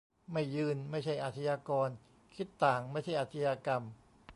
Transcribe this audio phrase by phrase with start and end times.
[0.31, 1.89] "ไม่ยืนไม่ใช่อาชญากร
[2.35, 3.81] คิดต่างไม่ใช่อาชญากรรม"